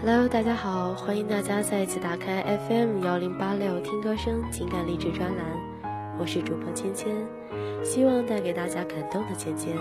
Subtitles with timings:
[0.00, 5.44] Hello，大家好，欢迎大家再次打开 FM 幺零八六听歌声情感励志专栏，
[6.20, 7.26] 我是主播芊芊，
[7.82, 9.74] 希望带给大家感动的芊芊。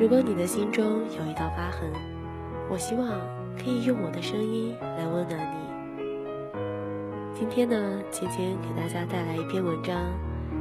[0.00, 1.92] 如果你的心中有一道疤痕，
[2.70, 3.06] 我希望
[3.54, 5.58] 可以用我的声音来温暖你。
[7.34, 9.94] 今天呢，芊芊给大家带来一篇文章，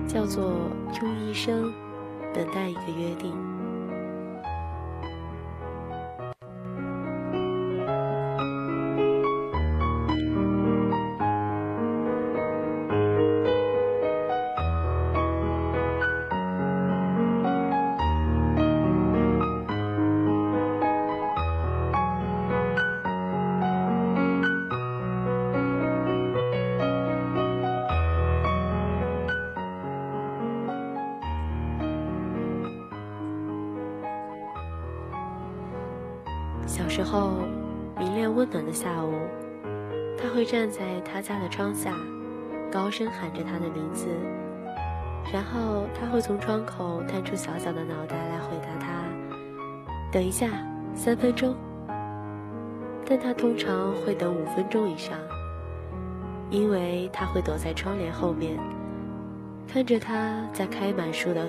[0.05, 0.51] 叫做
[1.01, 1.73] 《用一生
[2.33, 3.31] 等待一个约定》。
[36.79, 37.33] 小时候，
[37.97, 39.11] 明亮温暖的下午，
[40.17, 41.93] 他会站在他家的窗下，
[42.71, 44.07] 高声喊着他的名字，
[45.33, 49.03] 然后他会从窗口探出小小的脑袋来回答他
[50.09, 50.47] ：“等一下，
[50.95, 51.53] 三分钟。”
[53.05, 55.19] 但他通常会等五分钟以上，
[56.49, 58.57] 因为他会躲在窗帘后面，
[59.67, 61.45] 看着他在开满树的、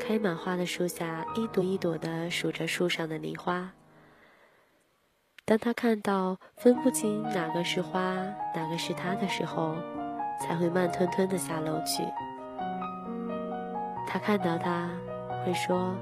[0.00, 3.70] 开满花的树下一朵一朵地数着树上的梨花。
[5.50, 8.14] 当他看到分不清哪个是花，
[8.54, 9.74] 哪个是他的时候，
[10.40, 12.04] 才会慢吞吞的下楼去。
[14.06, 14.88] 他看到他，
[15.44, 15.92] 会说：“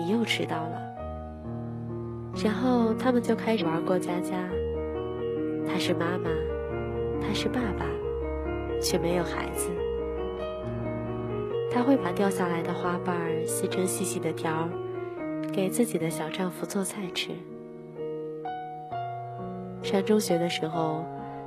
[0.00, 0.80] 你又迟到了。”
[2.42, 4.48] 然后他们就开始玩过家家。
[5.68, 6.30] 他是妈妈，
[7.20, 7.84] 他是爸爸，
[8.80, 9.68] 却没有孩子。
[11.70, 13.14] 他会把掉下来的花瓣
[13.46, 14.66] 撕成细细的条，
[15.52, 17.32] 给自己的小丈夫做菜吃。
[19.86, 21.04] 上中学的时候，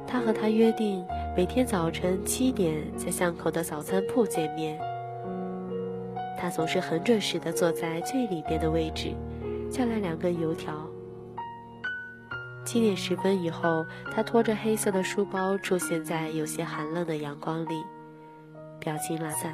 [0.07, 1.05] 他和他约定
[1.35, 4.79] 每天早晨七点在巷口的早餐铺见面。
[6.39, 9.13] 他总是很准时地坐在最里边的位置，
[9.69, 10.73] 叫来两根油条。
[12.63, 13.85] 七点十分以后，
[14.15, 17.83] 他拖着黑色的书包出现在有些寒冷的阳光里，
[18.79, 19.53] 表情懒散，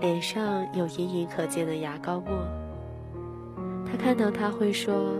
[0.00, 2.30] 脸上有隐隐可见的牙膏沫。
[3.84, 5.14] 他看到他会说：“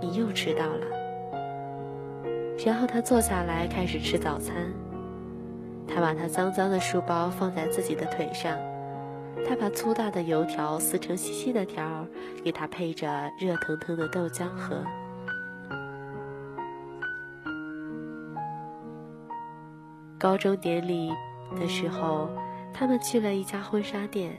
[0.00, 0.86] 你又迟到了。”
[2.64, 4.72] 然后他坐下来开始吃早餐。
[5.86, 8.56] 他把他脏脏的书包放在自己的腿上，
[9.46, 12.06] 他把粗大的油条撕成细细的条，
[12.42, 14.82] 给他配着热腾腾的豆浆喝。
[20.18, 21.10] 高中典礼
[21.56, 22.30] 的时候，
[22.72, 24.32] 他们去了一家婚纱店。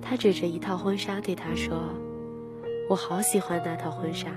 [0.00, 1.82] 他指着一套婚纱对他说
[2.88, 4.28] ：“我好喜欢那套婚纱。”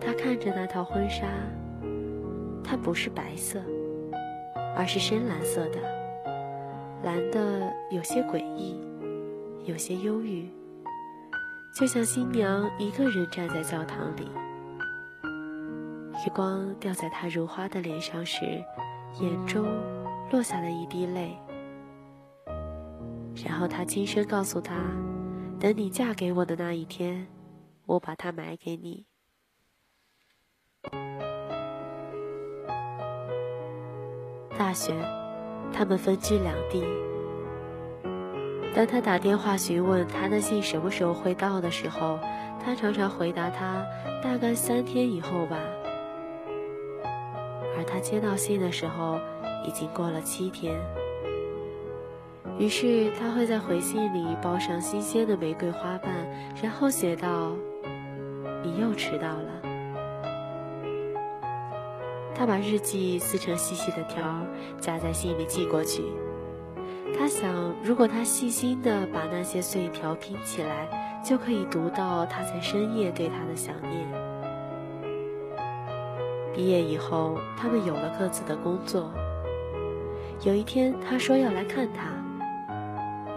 [0.00, 1.26] 他看着那套婚纱，
[2.64, 3.60] 它不是白色，
[4.76, 5.78] 而是深蓝色的，
[7.02, 8.80] 蓝的有些诡异，
[9.64, 10.48] 有些忧郁，
[11.74, 14.30] 就像新娘一个人站在教堂里。
[16.24, 18.44] 月光掉在她如花的脸上时，
[19.20, 19.64] 眼中
[20.30, 21.36] 落下了一滴泪。
[23.44, 24.74] 然后他轻声告诉她
[25.60, 27.26] ：“等你嫁给我的那一天，
[27.86, 29.06] 我把它买给你。”
[34.58, 34.92] 大学，
[35.72, 36.84] 他们分居两地。
[38.74, 42.18] 当他打电话询问他的信什么时候会到的时候，
[42.64, 43.86] 他常常回答他
[44.22, 45.56] 大概三天以后吧。
[47.76, 49.20] 而他接到信的时候，
[49.64, 50.76] 已经过了七天。
[52.58, 56.12] 于是他会在回信里包上新鲜的玫瑰花瓣，
[56.60, 57.52] 然后写道
[58.64, 59.57] ：“你又迟到了。”
[62.38, 64.22] 他把日记撕成细细的条，
[64.80, 66.04] 夹在信里寄过去。
[67.18, 70.88] 他想，如果他细心地把那些碎条拼起来，
[71.24, 74.06] 就可以读到他在深夜对他的想念。
[76.54, 79.10] 毕业以后，他们有了各自的工作。
[80.44, 82.12] 有一天，他说要来看他，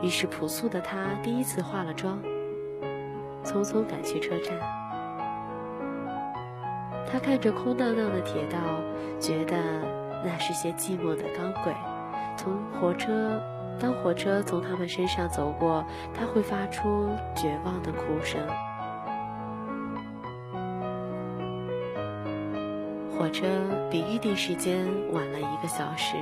[0.03, 2.19] 于是朴素的他第一次化了妆，
[3.43, 4.80] 匆匆赶去车站。
[7.11, 8.57] 他看着空荡荡的铁道，
[9.19, 9.57] 觉得
[10.23, 11.73] 那是些寂寞的钢轨。
[12.37, 13.41] 从火车，
[13.77, 18.39] 当火车从他们身上走过，他会发出绝望的哭声。
[23.17, 23.45] 火车
[23.91, 26.15] 比预定时间晚了一个小时。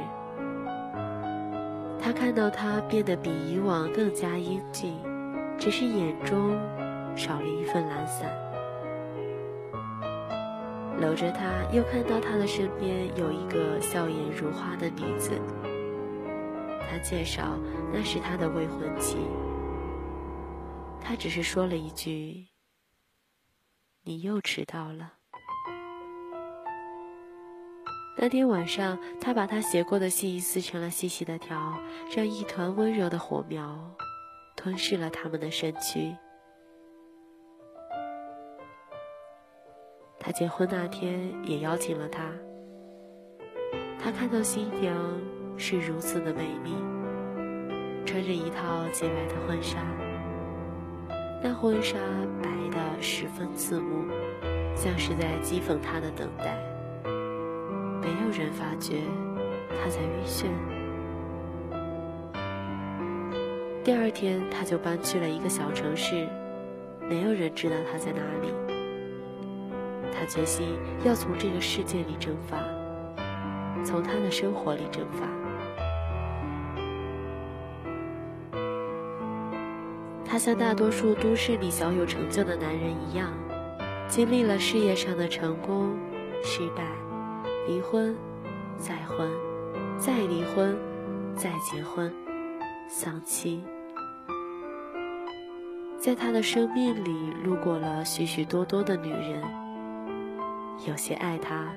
[2.02, 4.98] 他看到他变得比以往更加英俊，
[5.58, 6.58] 只是眼中
[7.16, 8.49] 少了一份懒散。
[11.00, 15.40] 搂着她，又看到她的身边有一个笑颜如花的女子。
[16.92, 17.56] 他介绍
[17.94, 19.18] 那是他的未婚妻。
[21.00, 22.48] 他只是说了一句
[24.04, 25.14] ：“你又迟到了。”
[28.18, 31.80] 那天晚上，他把他写过的信撕成了细细的条，
[32.16, 33.96] 让一团温柔的火苗
[34.56, 36.18] 吞噬了他们的身躯。
[40.30, 42.32] 他结婚那天也邀请了他。
[43.98, 44.96] 他看到新娘
[45.58, 46.76] 是如此的美丽，
[48.06, 49.80] 穿着一套洁白的婚纱，
[51.42, 51.98] 那婚纱
[52.44, 54.06] 白的十分刺目，
[54.76, 56.56] 像是在讥讽他的等待。
[58.00, 59.02] 没有人发觉
[59.82, 60.46] 他在晕眩。
[63.84, 66.28] 第二天，他就搬去了一个小城市，
[67.10, 68.79] 没有人知道他在哪里。
[70.30, 72.58] 决心要从这个世界里蒸发，
[73.84, 75.28] 从他的生活里蒸发。
[80.24, 83.34] 他像大多数都市里小有成就的男人一样，
[84.08, 85.98] 经历了事业上的成功、
[86.44, 86.84] 失败。
[87.68, 88.16] 离婚，
[88.78, 89.30] 再婚，
[89.98, 90.78] 再离婚，
[91.36, 92.14] 再结婚，
[92.88, 93.64] 丧妻。
[95.98, 99.44] 在他的生命里路过了许许多多的女人，
[100.88, 101.68] 有些爱他，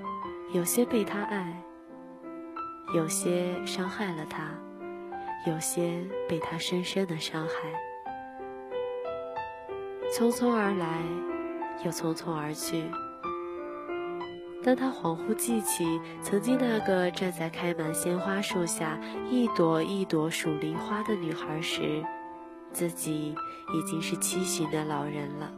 [0.52, 1.62] 有些被他爱，
[2.94, 4.49] 有些伤害了他，
[5.46, 7.52] 有些被他深深的伤害。
[10.12, 11.02] 匆匆而来，
[11.84, 12.84] 又匆匆而去。
[14.62, 18.96] 当他恍惚记起曾经那个站在开满鲜花树下
[19.28, 22.05] 一朵一朵数梨花的女孩时，
[22.72, 23.34] 自己
[23.75, 25.52] 已经是七旬的老人了。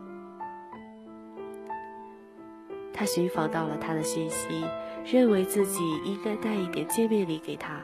[2.94, 4.64] 他寻访到了他的讯息，
[5.04, 7.82] 认为自己应该带一点见面礼给他。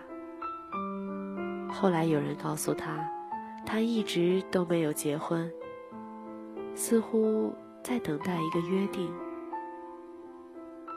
[1.68, 3.04] 后来有人告诉他，
[3.66, 5.52] 他一直都没有结婚，
[6.74, 7.52] 似乎
[7.82, 9.12] 在等待一个约定。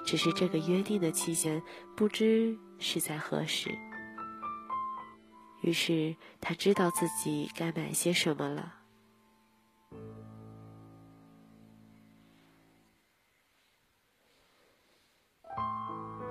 [0.05, 1.61] 只是这个约定的期限
[1.95, 3.69] 不知是在何时。
[5.61, 8.73] 于是他知道自己该买些什么了。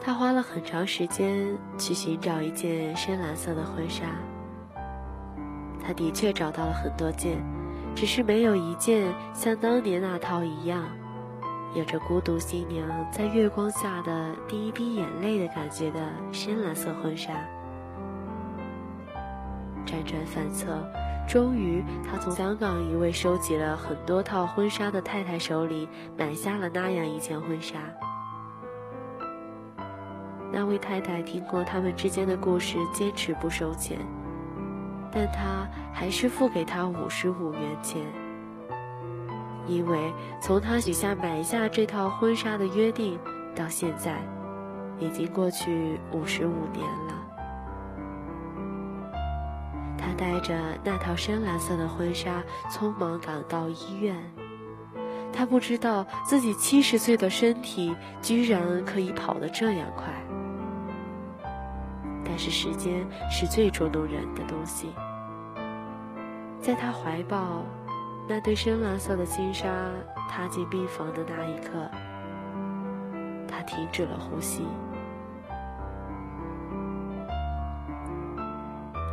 [0.05, 4.03] 他花了很长时间去寻找一件深蓝色的婚纱。
[5.81, 7.39] 他的确找到了很多件，
[7.95, 10.85] 只是没有一件像当年那套一样。
[11.75, 16.01] 有着孤独新娘在月光下的第一滴眼泪的感觉的
[16.31, 17.33] 深蓝色婚纱，
[19.87, 20.67] 辗转反侧，
[21.27, 25.89] 终于他从香港一位收集了很多套婚纱的太太手里
[26.19, 27.79] 买下了那样一件婚纱。
[30.53, 33.99] 那位太太听过他们之间的故事，坚持不收钱，
[35.11, 38.03] 但他还是付给他五十五元钱。
[39.67, 40.13] 因为
[40.43, 43.19] 从他许下买下这套婚纱的约定
[43.55, 44.21] 到现在，
[44.99, 47.15] 已经过去五十五年了。
[49.97, 50.55] 他带着
[50.85, 54.17] 那套深蓝色的婚纱，匆忙赶到医院。
[55.33, 60.13] 他不知道自己七十岁的身体居然可以跑得这样快。
[62.25, 64.93] 但是时间是最捉弄人的东西，
[66.61, 67.63] 在他怀抱。
[68.29, 69.69] 那对深蓝色的金沙
[70.31, 71.91] 踏进病房的那一刻，
[73.49, 74.65] 他停止了呼吸。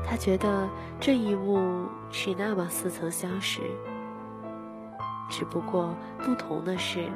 [0.05, 3.61] 他觉得这一幕是那么似曾相识，
[5.27, 7.09] 只不过不同的是，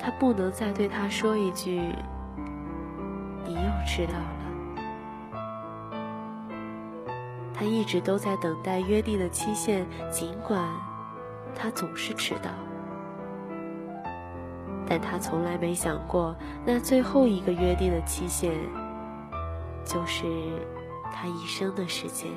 [0.00, 1.80] 他不能再对他说一句
[3.44, 4.41] ：“你又迟到了。”
[7.62, 10.68] 他一直都在等待约定的期限，尽管
[11.54, 12.50] 他总是迟到，
[14.84, 16.34] 但他从来没想过，
[16.66, 18.52] 那最后一个约定的期限，
[19.84, 20.24] 就是
[21.12, 22.32] 他一生的时间。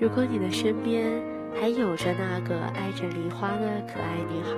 [0.00, 1.04] 如果你的身边
[1.60, 4.56] 还有着那个爱着梨花的可爱女孩，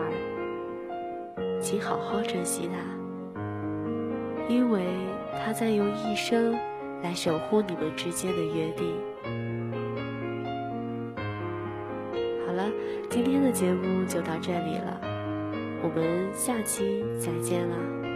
[1.61, 2.79] 请好好珍惜她。
[4.49, 4.85] 因为
[5.45, 6.57] 她在用一生
[7.03, 8.87] 来守护你们之间的约定。
[12.47, 12.71] 好了，
[13.11, 15.01] 今天的节目就到这里了，
[15.83, 18.12] 我们下期再见了。